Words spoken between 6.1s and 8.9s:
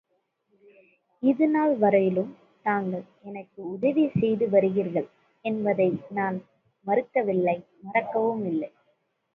நான் மறுக்கவில்லை மறக்கவும் இல்லை.